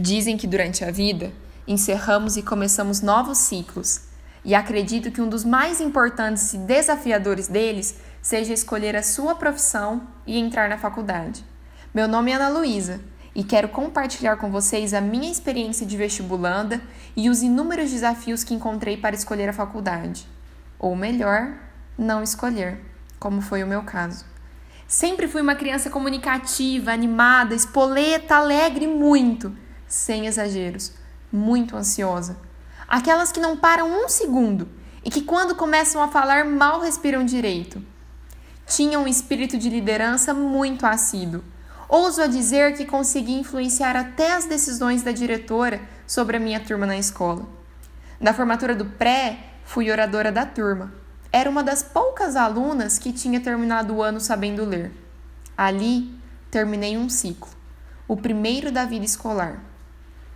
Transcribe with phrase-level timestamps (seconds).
[0.00, 1.32] Dizem que durante a vida
[1.66, 4.02] encerramos e começamos novos ciclos,
[4.44, 10.06] e acredito que um dos mais importantes e desafiadores deles seja escolher a sua profissão
[10.24, 11.44] e entrar na faculdade.
[11.92, 13.00] Meu nome é Ana Luísa
[13.34, 16.80] e quero compartilhar com vocês a minha experiência de vestibulanda
[17.16, 20.28] e os inúmeros desafios que encontrei para escolher a faculdade.
[20.78, 21.54] Ou melhor,
[21.98, 22.80] não escolher,
[23.18, 24.24] como foi o meu caso.
[24.86, 29.52] Sempre fui uma criança comunicativa, animada, espoleta, alegre muito,
[29.88, 30.92] sem exageros,
[31.32, 32.36] muito ansiosa.
[32.86, 34.68] Aquelas que não param um segundo
[35.04, 37.82] e que, quando começam a falar, mal respiram direito.
[38.66, 41.42] Tinha um espírito de liderança muito assíduo
[41.88, 46.84] Ouso a dizer que consegui influenciar até as decisões da diretora sobre a minha turma
[46.84, 47.48] na escola.
[48.20, 50.92] Na formatura do pré, fui oradora da turma.
[51.32, 54.92] Era uma das poucas alunas que tinha terminado o ano sabendo ler.
[55.56, 56.14] Ali,
[56.50, 57.48] terminei um ciclo,
[58.06, 59.58] o primeiro da vida escolar.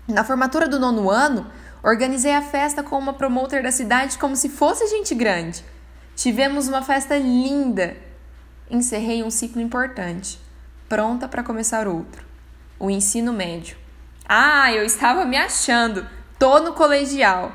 [0.07, 1.47] Na formatura do nono ano,
[1.83, 5.65] organizei a festa com uma promotor da cidade como se fosse gente grande.
[6.17, 7.97] Tivemos uma festa linda.
[8.71, 10.39] Encerrei um ciclo importante
[10.93, 12.23] pronta para começar outro.
[12.79, 13.79] O ensino médio.
[14.29, 16.07] Ah, eu estava me achando,
[16.39, 17.51] tô no colegial,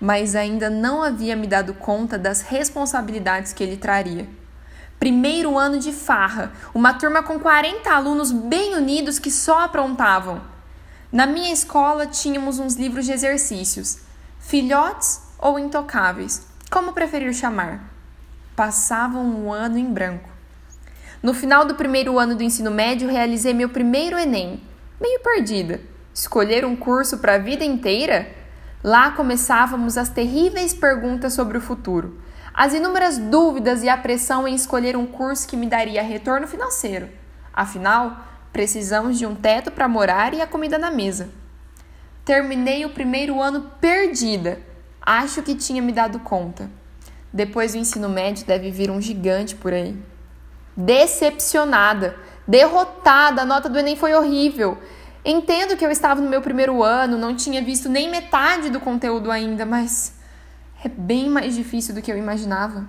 [0.00, 4.28] mas ainda não havia me dado conta das responsabilidades que ele traria.
[4.98, 10.42] Primeiro ano de farra, uma turma com 40 alunos bem unidos que só aprontavam.
[11.12, 13.98] Na minha escola tínhamos uns livros de exercícios,
[14.40, 17.92] filhotes ou intocáveis, como preferir chamar.
[18.56, 20.30] Passavam um ano em branco.
[21.22, 24.62] No final do primeiro ano do ensino médio, realizei meu primeiro Enem,
[24.98, 25.82] meio perdida.
[26.14, 28.32] Escolher um curso para a vida inteira?
[28.82, 32.22] Lá começávamos as terríveis perguntas sobre o futuro,
[32.54, 37.10] as inúmeras dúvidas e a pressão em escolher um curso que me daria retorno financeiro.
[37.52, 41.30] Afinal, precisamos de um teto para morar e a comida na mesa.
[42.24, 44.60] Terminei o primeiro ano perdida.
[45.00, 46.70] Acho que tinha me dado conta.
[47.32, 49.96] Depois do ensino médio deve vir um gigante por aí
[50.76, 53.42] decepcionada, derrotada.
[53.42, 54.78] A nota do Enem foi horrível.
[55.24, 59.30] Entendo que eu estava no meu primeiro ano, não tinha visto nem metade do conteúdo
[59.30, 60.14] ainda, mas
[60.84, 62.86] é bem mais difícil do que eu imaginava.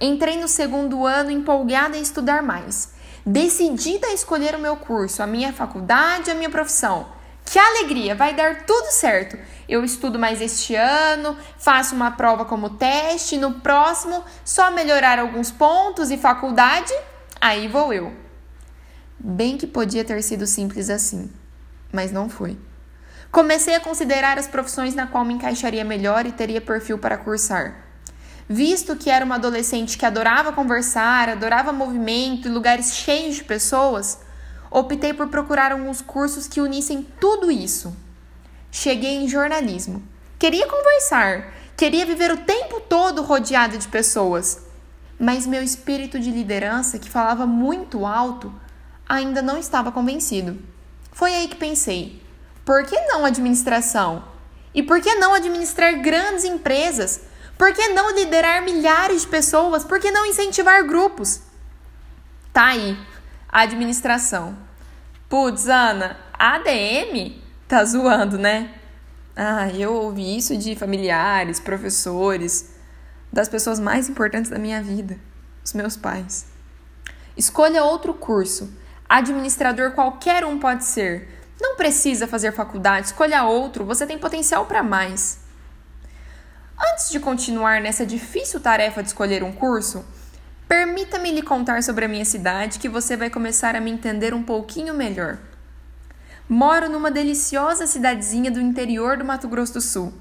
[0.00, 2.93] Entrei no segundo ano empolgada em estudar mais,
[3.24, 7.06] decidida a escolher o meu curso, a minha faculdade, a minha profissão.
[7.44, 9.38] Que alegria, vai dar tudo certo.
[9.68, 15.50] Eu estudo mais este ano, faço uma prova como teste, no próximo só melhorar alguns
[15.50, 16.92] pontos e faculdade
[17.46, 18.10] Aí vou eu.
[19.18, 21.30] Bem que podia ter sido simples assim,
[21.92, 22.56] mas não foi.
[23.30, 27.83] Comecei a considerar as profissões na qual me encaixaria melhor e teria perfil para cursar.
[28.48, 34.18] Visto que era uma adolescente que adorava conversar, adorava movimento e lugares cheios de pessoas,
[34.70, 37.96] optei por procurar alguns cursos que unissem tudo isso.
[38.70, 40.02] Cheguei em jornalismo.
[40.38, 44.64] Queria conversar, queria viver o tempo todo rodeada de pessoas
[45.18, 48.52] mas meu espírito de liderança, que falava muito alto,
[49.08, 50.58] ainda não estava convencido.
[51.12, 52.22] Foi aí que pensei:
[52.64, 54.24] por que não administração?
[54.74, 57.22] E por que não administrar grandes empresas?
[57.56, 59.84] Por que não liderar milhares de pessoas?
[59.84, 61.40] Por que não incentivar grupos?
[62.52, 62.98] Tá aí,
[63.48, 64.56] administração.
[65.28, 67.40] Putz, Ana, ADM?
[67.66, 68.74] Tá zoando, né?
[69.36, 72.72] Ah, eu ouvi isso de familiares, professores
[73.32, 75.18] das pessoas mais importantes da minha vida,
[75.64, 76.46] os meus pais.
[77.36, 78.72] Escolha outro curso.
[79.08, 81.28] Administrador qualquer um pode ser.
[81.60, 85.43] Não precisa fazer faculdade, escolha outro, você tem potencial para mais.
[86.92, 90.04] Antes de continuar nessa difícil tarefa de escolher um curso,
[90.68, 94.42] permita-me lhe contar sobre a minha cidade que você vai começar a me entender um
[94.42, 95.38] pouquinho melhor.
[96.46, 100.12] Moro numa deliciosa cidadezinha do interior do Mato Grosso do Sul,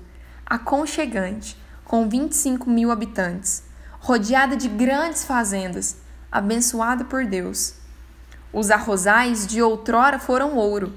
[0.46, 3.64] aconchegante, com 25 mil habitantes,
[4.00, 5.98] rodeada de grandes fazendas,
[6.32, 7.74] abençoada por Deus.
[8.54, 10.94] Os arrozais de outrora foram ouro,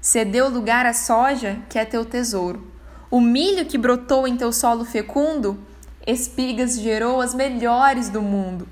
[0.00, 2.77] cedeu lugar à soja, que é teu tesouro.
[3.10, 5.58] O milho que brotou em teu solo fecundo,
[6.06, 8.68] espigas gerou as melhores do mundo.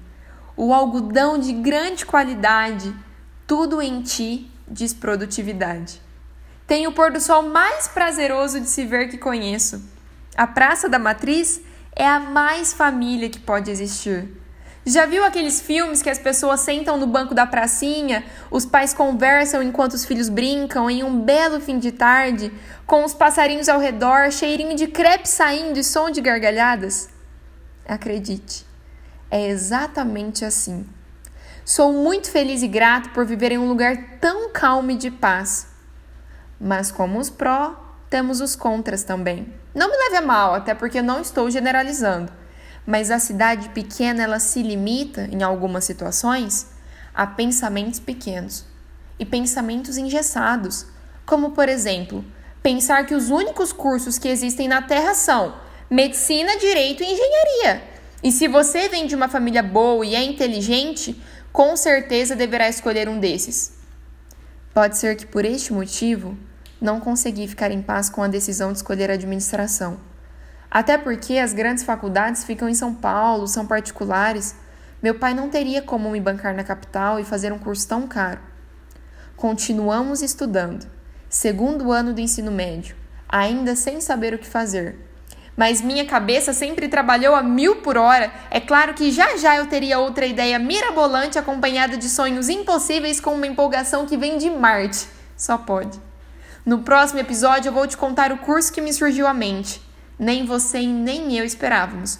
[0.56, 2.94] O algodão de grande qualidade,
[3.46, 6.00] tudo em ti diz produtividade.
[6.66, 9.80] Tem o pôr do sol mais prazeroso de se ver que conheço
[10.36, 11.62] a Praça da Matriz
[11.94, 14.28] é a mais família que pode existir.
[14.88, 19.60] Já viu aqueles filmes que as pessoas sentam no banco da pracinha, os pais conversam
[19.60, 22.52] enquanto os filhos brincam em um belo fim de tarde,
[22.86, 27.08] com os passarinhos ao redor, cheirinho de crepe saindo e som de gargalhadas?
[27.84, 28.64] Acredite,
[29.28, 30.86] é exatamente assim.
[31.64, 35.66] Sou muito feliz e grato por viver em um lugar tão calmo e de paz.
[36.60, 37.74] Mas como os pró,
[38.08, 39.52] temos os contras também.
[39.74, 42.30] Não me leve a mal, até porque não estou generalizando.
[42.86, 46.68] Mas a cidade pequena ela se limita, em algumas situações,
[47.12, 48.64] a pensamentos pequenos
[49.18, 50.86] e pensamentos engessados,
[51.24, 52.24] como por exemplo,
[52.62, 55.56] pensar que os únicos cursos que existem na Terra são
[55.90, 57.82] medicina, direito e engenharia.
[58.22, 61.20] E se você vem de uma família boa e é inteligente,
[61.52, 63.74] com certeza deverá escolher um desses.
[64.74, 66.36] Pode ser que por este motivo
[66.80, 69.98] não consegui ficar em paz com a decisão de escolher a administração.
[70.76, 74.54] Até porque as grandes faculdades ficam em São Paulo, são particulares.
[75.02, 78.40] Meu pai não teria como me bancar na capital e fazer um curso tão caro.
[79.38, 80.86] Continuamos estudando,
[81.30, 82.94] segundo ano do ensino médio,
[83.26, 84.96] ainda sem saber o que fazer.
[85.56, 88.30] Mas minha cabeça sempre trabalhou a mil por hora.
[88.50, 93.32] É claro que já já eu teria outra ideia mirabolante acompanhada de sonhos impossíveis com
[93.32, 95.08] uma empolgação que vem de Marte.
[95.38, 95.98] Só pode.
[96.66, 99.86] No próximo episódio eu vou te contar o curso que me surgiu à mente.
[100.18, 102.18] Nem você e nem eu esperávamos.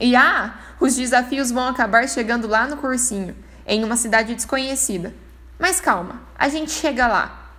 [0.00, 3.34] E ah, os desafios vão acabar chegando lá no cursinho,
[3.66, 5.14] em uma cidade desconhecida.
[5.58, 7.52] Mas calma, a gente chega lá.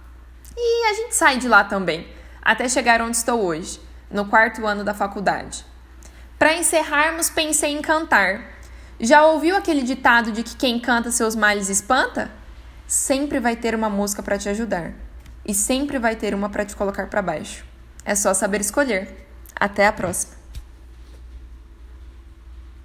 [0.56, 2.08] E a gente sai de lá também,
[2.42, 3.80] até chegar onde estou hoje,
[4.12, 5.66] no quarto ano da faculdade.
[6.38, 8.42] Para encerrarmos, pensei em cantar.
[9.00, 12.32] Já ouviu aquele ditado de que quem canta seus males espanta?
[12.88, 14.94] Sempre vai ter uma música para te ajudar
[15.46, 17.66] e sempre vai ter uma para te colocar para baixo.
[18.06, 19.29] É só saber escolher.
[19.60, 20.39] Até a próxima!